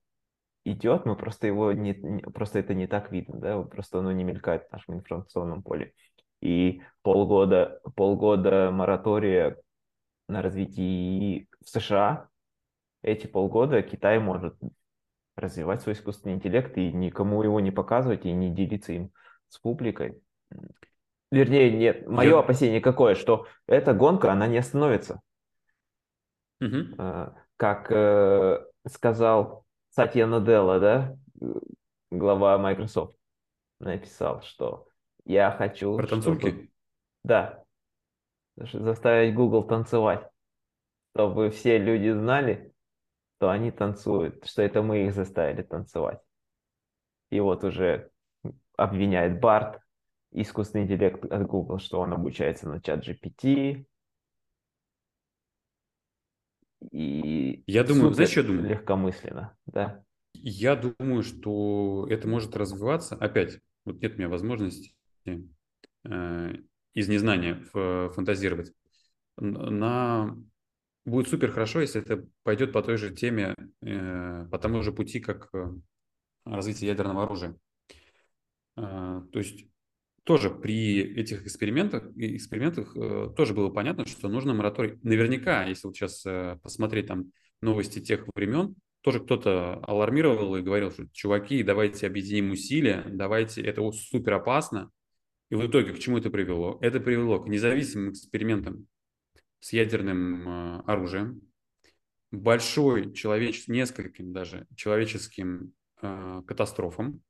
[0.65, 4.67] идет, мы просто его не, просто это не так видно, да, просто оно не мелькает
[4.67, 5.93] в нашем информационном поле.
[6.41, 9.57] И полгода, полгода моратория
[10.27, 12.27] на развитие в США,
[13.01, 14.55] эти полгода Китай может
[15.35, 19.11] развивать свой искусственный интеллект и никому его не показывать и не делиться им
[19.49, 20.21] с публикой.
[21.31, 22.39] Вернее, нет, мое Я...
[22.39, 25.21] опасение какое, что эта гонка, она не остановится.
[26.61, 26.95] Угу.
[27.57, 29.62] Как э, сказал
[29.95, 31.17] Сатья Наделла, да,
[32.09, 33.15] глава Microsoft,
[33.79, 34.87] написал, что
[35.23, 35.95] я хочу...
[35.97, 36.49] Про танцульки?
[36.49, 36.69] Чтобы...
[37.23, 37.63] Да.
[38.55, 40.27] Заставить Google танцевать.
[41.15, 42.73] Чтобы все люди знали,
[43.37, 46.19] что они танцуют, что это мы их заставили танцевать.
[47.29, 48.09] И вот уже
[48.75, 49.79] обвиняет Барт,
[50.31, 53.85] искусственный интеллект от Google, что он обучается на чат GPT.
[56.91, 58.69] И я думаю, знаешь, что я думаю?
[58.69, 60.03] Легкомысленно, да.
[60.33, 63.15] Я думаю, что это может развиваться.
[63.15, 66.55] Опять, вот нет у меня возможности э,
[66.93, 67.61] из незнания
[68.13, 68.73] фантазировать.
[69.37, 70.37] На...
[71.05, 75.19] Будет супер хорошо, если это пойдет по той же теме, э, по тому же пути,
[75.19, 75.73] как э,
[76.45, 77.57] развитие ядерного оружия.
[78.77, 79.65] Э, то есть
[80.23, 84.97] тоже при этих экспериментах, экспериментах э, тоже было понятно, что нужно мораторий.
[85.03, 87.31] Наверняка, если вот сейчас э, посмотреть там
[87.61, 93.89] новости тех времен, тоже кто-то алармировал и говорил, что чуваки, давайте объединим усилия, давайте, это
[93.91, 94.91] супер опасно.
[95.49, 96.77] И в итоге к чему это привело?
[96.81, 98.87] Это привело к независимым экспериментам
[99.59, 101.41] с ядерным э, оружием,
[102.31, 107.21] большой человеческим, нескольким даже человеческим э, катастрофам,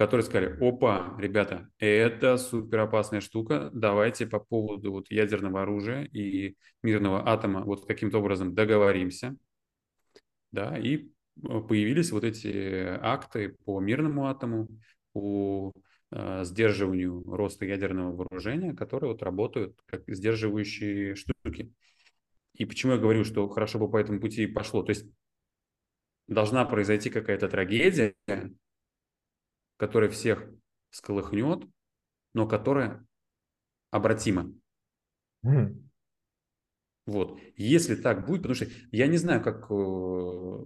[0.00, 6.56] которые сказали, опа, ребята, это супер опасная штука, давайте по поводу вот ядерного оружия и
[6.82, 9.36] мирного атома вот каким-то образом договоримся,
[10.52, 14.68] да, и э, появились вот эти акты по мирному атому,
[15.12, 15.70] по
[16.12, 21.74] э, сдерживанию роста ядерного вооружения, которые вот работают как сдерживающие штуки.
[22.54, 24.82] И почему я говорю, что хорошо бы по этому пути пошло?
[24.82, 25.04] То есть
[26.26, 28.14] должна произойти какая-то трагедия,
[29.80, 30.46] которая всех
[30.90, 31.64] сколыхнет,
[32.34, 33.06] но которая
[33.90, 34.52] обратима.
[35.42, 35.74] Mm.
[37.06, 37.40] Вот.
[37.56, 39.74] Если так будет, потому что я не знаю, как э,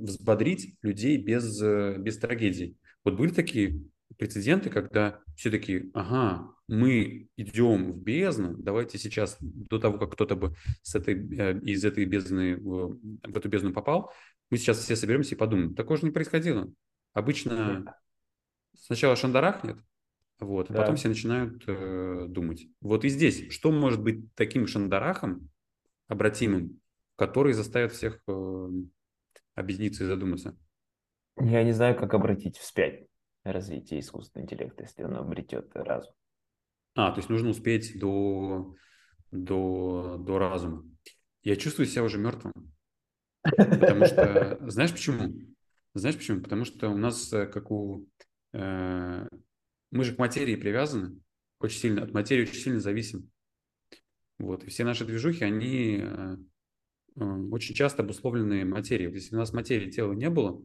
[0.01, 2.77] взбодрить людей без, э, без трагедий.
[3.05, 3.85] Вот были такие
[4.19, 10.35] прецеденты, когда все таки ага, мы идем в бездну, давайте сейчас, до того, как кто-то
[10.35, 14.13] бы с этой, э, из этой бездны в, в эту бездну попал,
[14.51, 15.77] мы сейчас все соберемся и подумаем.
[15.77, 16.69] Такого же не происходило.
[17.13, 17.95] Обычно
[18.77, 19.79] сначала шандарахнет,
[20.39, 20.97] вот, а потом Да.
[20.97, 22.67] все начинают э, думать.
[22.81, 25.51] Вот и здесь, что может быть таким шандарахом,
[26.09, 26.81] обратимым,
[27.17, 28.69] который заставит всех э,
[29.55, 30.57] объединиться и задуматься?
[31.39, 33.07] Я не знаю, как обратить вспять
[33.43, 36.13] развитие искусственного интеллекта, если он обретет разум.
[36.95, 38.75] А, то есть нужно успеть до,
[39.31, 40.85] до, до разума.
[41.43, 42.53] Я чувствую себя уже мертвым.
[43.43, 45.35] Потому что, знаешь почему?
[45.93, 46.41] Знаешь почему?
[46.41, 48.07] Потому что у нас, э, как у...
[48.55, 49.29] э,
[49.91, 51.21] мы же к материи привязаны
[51.61, 53.31] очень сильно, от материи очень сильно зависим.
[54.39, 56.37] Вот, и все наши движухи, они э,
[57.17, 59.09] э, очень часто обусловлены материей.
[59.09, 60.65] Вот если у нас материи тела не было,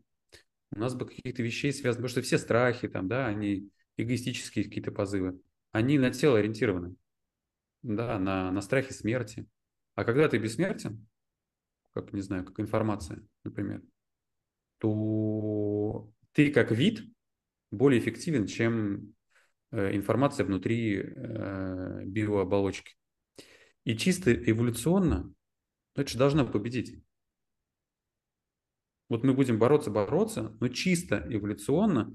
[0.72, 4.92] у нас бы каких-то вещей связано, потому что все страхи там, да, они эгоистические какие-то
[4.92, 5.40] позывы,
[5.72, 6.96] они на тело ориентированы,
[7.84, 9.48] да, на, на страхе смерти.
[9.96, 11.08] А когда ты бессмертен,
[11.94, 13.82] как, не знаю, как информация, например,
[14.78, 17.04] то ты как вид
[17.72, 19.14] более эффективен, чем
[19.72, 22.96] э, информация внутри э, биооболочки.
[23.86, 25.34] И чисто эволюционно
[25.96, 27.04] это же должно победить.
[29.10, 32.14] Вот мы будем бороться, бороться, но чисто эволюционно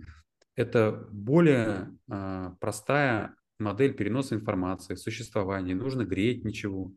[0.54, 5.74] это более э, простая модель переноса информации, существования.
[5.74, 6.92] Не нужно греть ничего,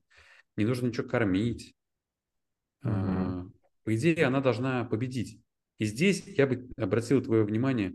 [0.56, 1.76] не нужно ничего кормить.
[2.82, 3.54] Мгм.
[3.84, 5.42] По идее, она должна победить.
[5.80, 7.94] И здесь я бы обратил твое внимание,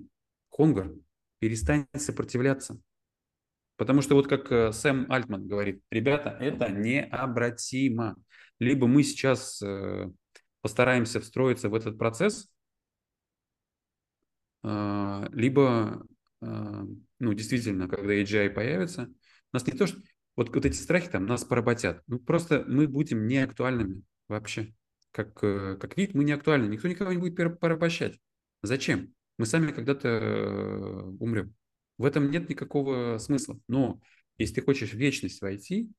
[0.53, 0.95] Конгр,
[1.39, 2.79] перестань сопротивляться.
[3.77, 8.17] Потому что вот как э, Сэм Альтман говорит, ребята, это необратимо.
[8.61, 10.11] Либо мы сейчас э,
[10.61, 12.49] постараемся встроиться в этот процесс,
[14.63, 16.07] э, либо,
[16.41, 19.09] ну, действительно, когда AGI появится,
[19.53, 20.01] нас не то, что
[20.37, 22.03] вот, вот эти страхи там нас поработят.
[22.09, 24.75] Ну, просто мы будем неактуальными вообще.
[25.13, 26.67] Как, как вид мы не актуальны.
[26.69, 28.19] Никто никого не будет пор- порабощать.
[28.63, 29.15] Зачем?
[29.39, 31.55] Мы сами когда-то э, умрем.
[31.99, 33.59] В этом нет никакого смысла.
[33.69, 34.01] Но
[34.39, 35.91] если ты хочешь в вечность войти,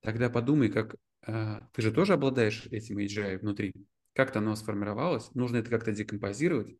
[0.00, 3.72] тогда подумай, как э, ты же тоже обладаешь этим AGI внутри.
[4.12, 6.76] Как-то оно сформировалось, нужно это как-то декомпозировать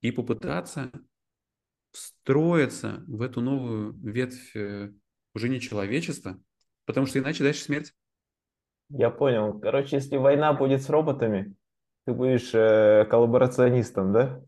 [0.00, 0.90] и попытаться
[1.92, 4.92] встроиться в эту новую ветвь э,
[5.34, 6.38] уже не человечества,
[6.84, 7.94] потому что иначе дальше смерть.
[8.90, 9.58] Я понял.
[9.60, 11.54] Короче, если война будет с роботами,
[12.04, 14.42] ты будешь э, коллаборационистом, да?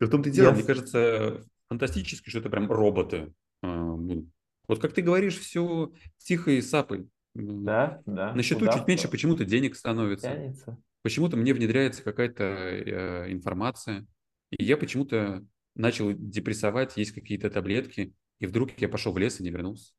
[0.00, 3.32] И в том-то и дело, мне кажется, фантастически, что это прям роботы.
[3.62, 4.26] а, будут.
[4.68, 7.08] Вот как ты говоришь, все тихой сапой.
[7.34, 8.32] М, Да, да.
[8.34, 10.28] На счету чуть меньше почему-то денег становится.
[10.28, 10.78] тянется.
[11.02, 14.06] Почему-то мне внедряется какая-то э, информация.
[14.50, 18.12] И я почему-то начал депрессовать, есть какие-то таблетки.
[18.40, 19.92] И вдруг я пошел в лес и не вернулся.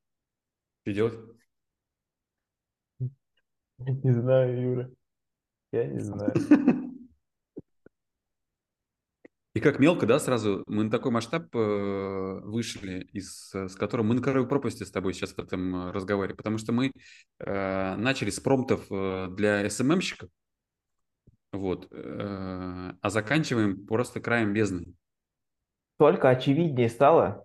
[0.84, 1.19] Что делать?
[3.79, 4.91] Не знаю, Юра.
[5.71, 6.33] Я не знаю.
[9.55, 14.15] И как мелко, да, сразу мы на такой масштаб э, вышли, из, с которым мы
[14.15, 16.91] на краю пропасти с тобой сейчас в этом э, разговоре, потому что мы
[17.39, 20.29] э, начали с промптов э, для СММщиков,
[21.51, 24.93] вот, э, а заканчиваем просто краем бездны.
[25.97, 27.43] Только очевиднее стало,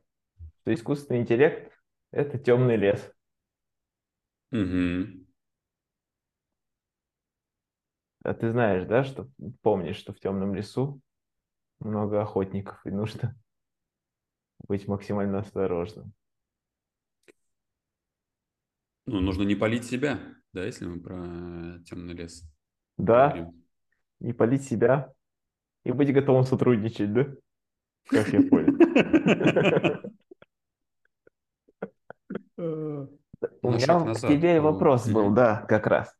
[0.60, 1.72] что искусственный интеллект–
[2.12, 3.10] это темный лес.
[4.50, 5.23] Мгм.
[8.24, 9.28] А ты знаешь, да, что
[9.60, 11.00] помнишь, что в темном лесу
[11.78, 13.36] много охотников, и нужно
[14.66, 16.12] быть максимально осторожным.
[19.04, 20.18] Ну, нужно не палить себя,
[20.54, 22.42] да, если мы про темный лес
[22.96, 23.64] Да, говорим.
[24.20, 25.12] не палить себя
[25.84, 27.26] и быть готовым сотрудничать, да?
[28.06, 28.74] Как я понял.
[32.56, 36.14] У меня к тебе вопрос был, да, как раз.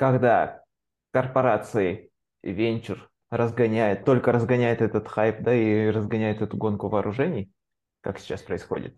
[0.00, 0.64] Когда
[1.12, 2.10] корпорации
[2.42, 7.52] и венчур разгоняет, только разгоняет этот хайп, да, и разгоняет эту гонку вооружений,
[8.00, 8.96] как сейчас происходит.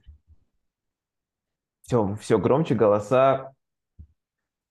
[1.80, 3.52] Все, все громче голоса.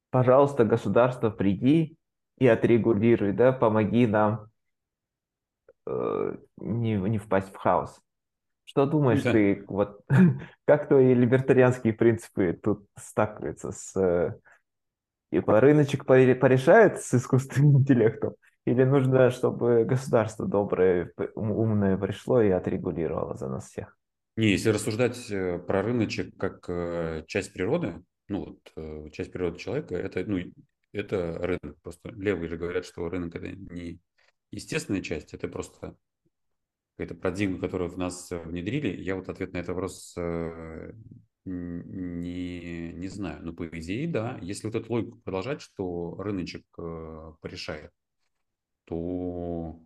[0.10, 1.98] Пожалуйста, государство, приди
[2.38, 4.48] и отрегулируй, да, помоги нам
[5.86, 8.00] э, не, не впасть в хаос.
[8.64, 9.34] Что думаешь Да.
[9.34, 10.00] ты, вот
[10.66, 14.40] как твои либертарианские принципы тут стакаются с...
[15.32, 18.36] Типа рыночек поре- порешает с искусственным интеллектом?
[18.66, 23.98] Или нужно, чтобы государство доброе, умное пришло и отрегулировало за нас всех?
[24.36, 29.58] Не, если рассуждать э, про рыночек как э, часть природы, ну вот э, часть природы
[29.58, 30.40] человека, это, ну,
[30.94, 31.78] это рынок.
[31.82, 34.00] Просто левые же говорят, что рынок это не
[34.52, 35.96] естественная часть, это просто
[36.98, 39.02] какая-то парадигма, которую в нас внедрили.
[39.02, 40.16] Я вот ответ на этот вопрос
[41.46, 44.38] Не, не знаю, но по идее, да.
[44.42, 47.92] Если вот эту логику продолжать, что рыночек э, порешает,
[48.86, 49.80] то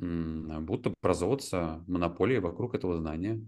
[0.00, 3.40] м, будут образовываться монополии вокруг этого знания.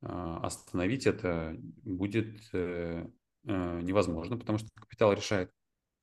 [0.00, 3.06] А, остановить это будет э,
[3.44, 5.50] э, невозможно, потому что капитал решает.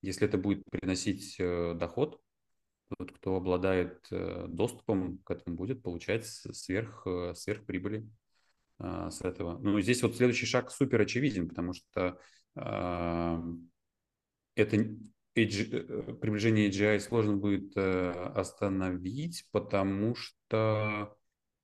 [0.02, 2.20] Если это будет приносить э, доход,
[2.98, 8.10] тот, кто обладает э, доступом к этому, будет получать сверх, э, сверхприбыли
[8.78, 9.58] а, с этого.
[9.60, 12.20] Ну, здесь вот следующий шаг супер очевиден, потому что
[12.56, 13.42] а,
[14.56, 14.78] это
[15.36, 21.16] AG, приближение AGI сложно будет остановить, потому что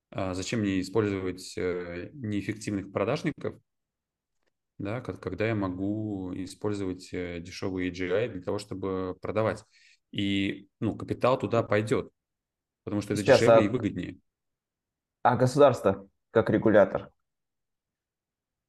[0.10, 3.60] а, зачем мне использовать неэффективных продажников,
[4.78, 9.64] да, когда я могу использовать дешевый AGI для того, чтобы продавать.
[10.12, 12.10] И ну, капитал туда пойдет,
[12.84, 13.66] потому что это Сейчас, дешевле а...
[13.66, 14.20] и выгоднее.
[15.24, 17.12] А государство, как регулятор,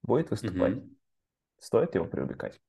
[0.03, 0.77] будет выступать?
[0.77, 0.97] Угу.
[1.59, 2.61] Стоит его привлекать?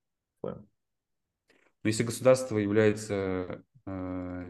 [0.44, 4.50] Но если государство является э,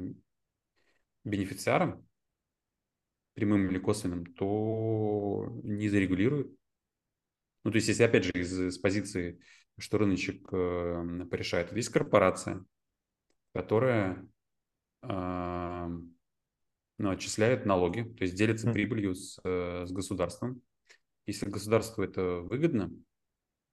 [1.24, 2.08] бенефициаром,
[3.34, 6.56] прямым или косвенным, то не зарегулирует.
[7.64, 9.40] Ну, то есть, если, опять же, из, из позиции,
[9.80, 12.64] что рыночек э, порешает, есть корпорация,
[13.54, 14.28] которая
[15.02, 15.90] э,
[16.98, 20.62] ну, отчисляет налоги, то есть делится прибылью с, э, с государством.
[21.26, 22.92] Если государству это выгодно,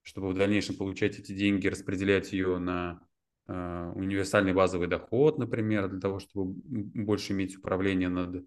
[0.03, 3.01] чтобы в дальнейшем получать эти деньги, распределять ее на
[3.49, 8.45] э, универсальный базовый доход, например, для того, чтобы больше иметь управление над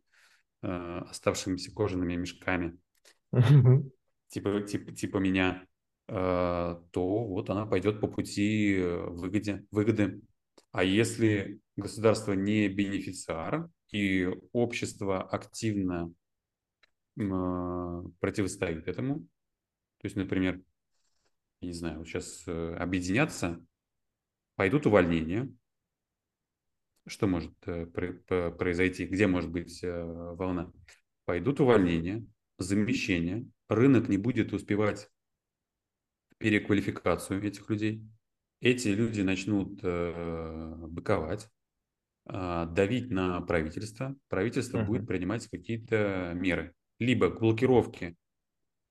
[0.62, 0.68] э,
[1.10, 2.78] оставшимися кожаными мешками,
[4.30, 5.66] типа, типа, типа меня,
[6.08, 10.22] э, то вот она пойдет по пути выгоде, выгоды.
[10.72, 16.14] А если государство не бенефициар и общество активно
[17.18, 20.62] э, противостоит этому, то есть, например,
[21.62, 23.64] я не знаю, вот сейчас э, объединятся,
[24.56, 25.50] пойдут увольнения,
[27.08, 30.72] что может э, произойти, где может быть э, волна?
[31.26, 32.26] Пойдут увольнения,
[32.58, 35.10] замещения, рынок не будет успевать
[36.38, 38.06] переквалификацию этих людей,
[38.60, 41.50] эти люди начнут э, быковать,
[42.26, 44.86] давить на правительство, правительство uh-huh.
[44.86, 46.74] будет принимать какие-то меры.
[47.00, 48.16] Либо к блокировке,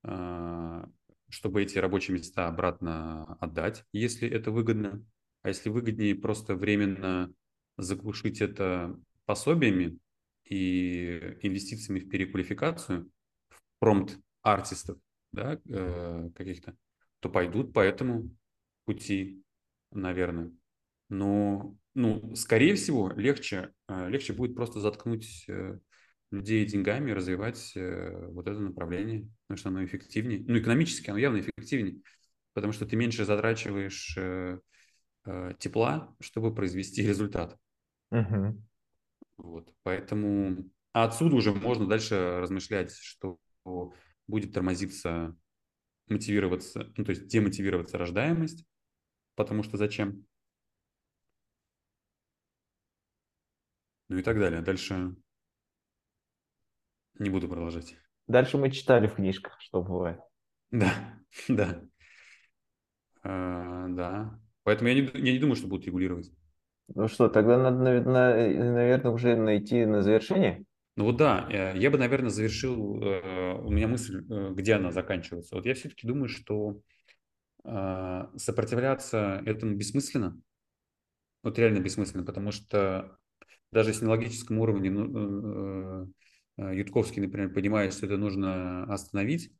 [0.03, 0.85] э,
[1.29, 5.03] чтобы эти рабочие места обратно отдать, если это выгодно.
[5.41, 7.33] А если выгоднее просто временно
[7.77, 9.97] заглушить это пособиями
[10.45, 13.09] и инвестициями в переквалификацию,
[13.49, 14.99] в промпт артистов
[15.31, 16.75] да, э, каких-то,
[17.19, 18.29] то пойдут по этому
[18.85, 19.43] пути
[19.95, 20.51] наверное.
[21.09, 25.77] Но, ну, скорее всего, легче, э, легче будет просто заткнуть э,
[26.31, 30.43] людей деньгами и развивать э, вот это направление, потому что оно эффективнее.
[30.47, 32.01] Ну, экономически оно явно эффективнее,
[32.53, 34.17] потому что ты меньше затрачиваешь
[35.57, 37.57] тепла, чтобы произвести результат.
[38.11, 38.61] Угу.
[39.37, 43.39] Вот, поэтому отсюда уже можно дальше размышлять, что
[44.27, 45.33] будет тормозиться,
[46.09, 48.65] мотивироваться, ну, то есть демотивироваться рождаемость,
[49.35, 50.25] потому что зачем?
[54.09, 54.61] Ну и так далее.
[54.61, 55.15] Дальше
[57.19, 57.95] не буду продолжать.
[58.27, 60.19] Дальше мы читали в книжках, что бывает.
[60.71, 60.93] Да,
[61.47, 61.81] да.
[63.21, 64.39] А, да.
[64.63, 66.31] Поэтому я не, я не думаю, что будут регулировать.
[66.95, 70.65] Ну что, тогда надо, наверное, уже найти на завершение?
[70.95, 74.91] Ну вот да, э, я бы, наверное, завершил, э, у меня мысль, э, где она
[74.91, 75.55] заканчивается.
[75.55, 76.79] Вот я все-таки думаю, что
[78.35, 80.37] сопротивляться этому бессмысленно.
[81.43, 83.17] Вот реально бессмысленно, потому что
[83.73, 86.07] даже если на логическом уровне ну, э,
[86.57, 89.51] э, Ютковский, например, понимает, что это нужно остановить,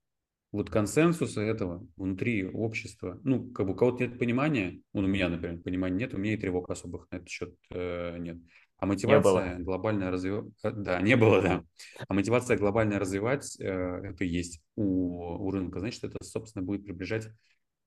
[0.54, 5.28] вот консенсуса этого внутри общества, ну, как бы у кого-то нет понимания, ну, у меня,
[5.28, 8.38] например, понимания нет, у меня и тревог особых на этот счет э, нет.
[8.78, 11.64] А мотивация глобальная развивать, э, да, не было, да.
[12.08, 17.30] А мотивация глобальная развивать, э, это есть у, у рынка, значит, это, собственно, будет приближать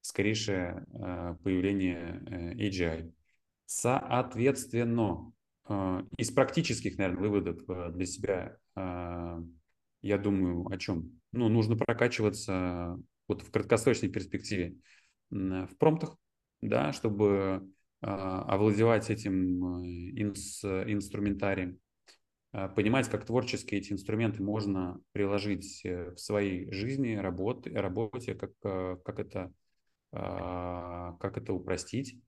[0.00, 3.12] скорейшее э, появление э, AGI.
[3.66, 5.35] Соответственно, э,
[6.16, 11.20] из практических, наверное, выводов для себя, я думаю, о чем?
[11.32, 12.96] Ну, нужно прокачиваться
[13.28, 14.76] вот в краткосрочной перспективе
[15.30, 16.16] в промптах,
[16.60, 17.68] да, чтобы
[18.00, 19.82] овладевать этим
[20.16, 21.78] инс, инструментарием,
[22.52, 28.52] понимать, как творчески эти инструменты можно приложить в своей жизни, работе, работе как,
[29.02, 29.52] как это
[30.12, 32.18] а, как это упростить.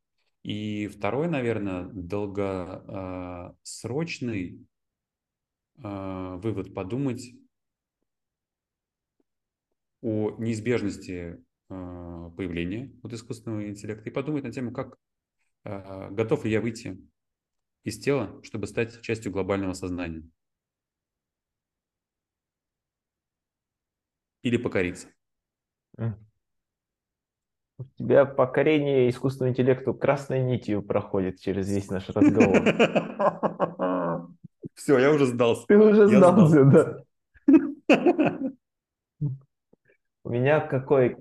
[0.48, 4.66] И второй, наверное, долгосрочный
[5.76, 7.34] а, вывод– подумать
[10.00, 14.96] о неизбежности э, появления вот искусственного интеллекта и подумать на тему, как
[15.64, 16.96] готов ли я выйти
[17.84, 20.26] из тела, чтобы стать частью глобального сознания.
[24.40, 25.08] Или покориться.
[27.78, 32.62] У тебя покорение искусственному интеллекту красной нитью проходит через весь наш разговор.
[34.74, 35.64] Все, я уже сдался.
[35.68, 37.02] Ты уже сдался, да.
[40.24, 41.16] У меня какой,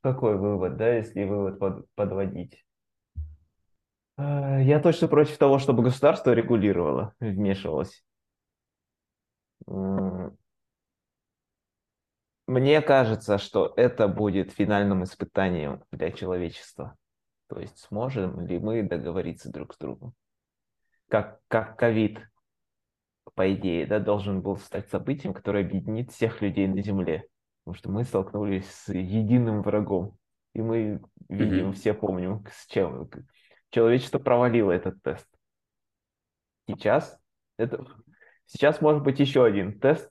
[0.00, 2.64] какой вывод, да, если вывод под, подводить?
[4.16, 8.02] А, я точно против того, чтобы государство регулировало, вмешивалось.
[12.48, 16.96] Мне кажется, что это будет финальным испытанием для человечества.
[17.46, 20.14] То есть сможем ли мы договориться друг с другом?
[21.08, 22.26] Как, как ковид,
[23.34, 27.28] по идее, да, должен был стать событием, которое объединит всех людей на Земле.
[27.64, 30.16] Потому что мы столкнулись с единым врагом.
[30.54, 31.74] И мы видим, mm-hmm.
[31.74, 33.10] все помним, с чем.
[33.68, 35.26] Человечество провалило этот тест.
[36.66, 37.20] Сейчас,
[37.58, 37.84] это,
[38.46, 40.10] сейчас может быть еще один тест,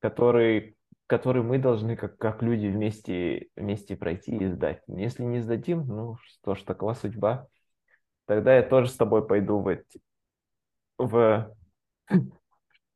[0.00, 0.75] который
[1.06, 4.82] который мы должны как, как люди вместе, вместе пройти и сдать.
[4.88, 7.46] Если не сдадим, ну что ж, такова судьба.
[8.26, 10.00] Тогда я тоже с тобой пойду в, эти,
[10.98, 11.54] в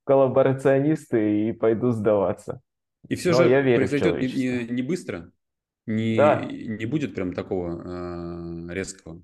[0.05, 2.61] коллаборационисты и пойду сдаваться.
[3.09, 5.31] И все Но же я верю произойдет не, не, быстро,
[5.87, 6.45] не, да.
[6.45, 9.23] не будет прям такого э, резкого.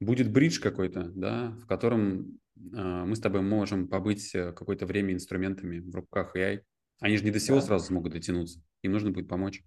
[0.00, 5.12] Будет бридж какой-то, да, в котором э, мы с тобой можем побыть э, какое-то время
[5.12, 6.62] инструментами в руках AI,
[7.02, 7.62] они же не до всего да.
[7.62, 8.62] сразу смогут дотянуться.
[8.82, 9.62] Им нужно будет помочь.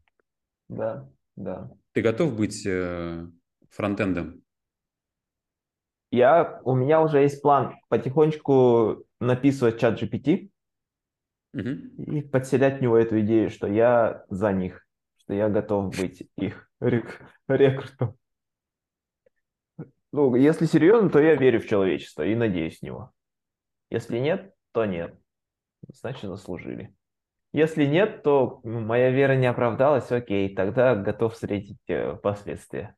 [0.70, 1.70] Да, да.
[1.92, 3.28] Ты готов быть э,
[3.70, 4.42] фронтендом?
[6.12, 10.50] Я, у меня уже есть план потихонечку написывать чат GPT
[11.54, 11.70] угу.
[11.70, 16.72] и подселять в него эту идею, что я за них, что я готов быть их
[16.80, 18.18] рек- рекрутом.
[20.14, 23.12] Ну, если серьезно, то я верю в человечество и надеюсь в него.
[23.90, 25.20] Если нет, то нет.
[25.90, 26.96] Значит, заслужили.
[27.56, 32.98] Если нет, то моя вера не оправдалась, окей, тогда готов встретить э, последствия.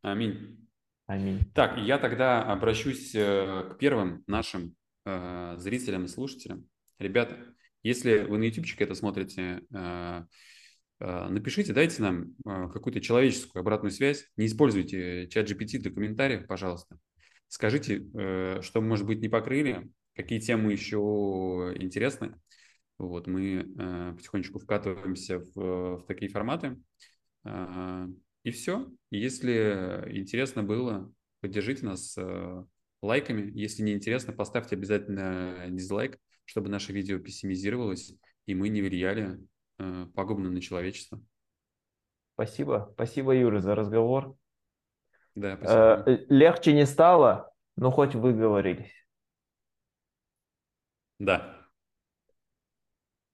[0.00, 0.64] Аминь.
[1.08, 1.40] Аминь.
[1.56, 4.76] Так, я тогда обращусь э, к первым нашим
[5.06, 6.66] э, зрителям и слушателям.
[7.00, 7.36] Ребята,
[7.82, 9.62] если вы на ютубчике это смотрите,
[11.00, 14.24] напишите, дайте нам какую-то человеческую обратную связь.
[14.36, 16.96] Не используйте чат GPT для комментариев, пожалуйста.
[17.48, 18.04] Скажите,
[18.62, 22.36] что, может быть, не покрыли, какие темы еще интересны.
[23.00, 26.76] Вот, мы э, потихонечку вкатываемся в, в такие форматы.
[27.44, 28.06] Э,
[28.42, 28.90] и все.
[29.10, 32.64] Если интересно было, поддержите нас э,
[33.00, 33.50] лайками.
[33.54, 39.38] Если не интересно, поставьте обязательно дизлайк, чтобы наше видео пессимизировалось, и мы не влияли
[39.78, 41.22] э, пагубно на человечество.
[42.34, 42.90] Спасибо.
[42.92, 44.36] Спасибо, Юра, за разговор.
[45.34, 46.04] Да, спасибо.
[46.06, 48.92] Э, легче не стало, но хоть выговорились.
[51.18, 51.59] Да.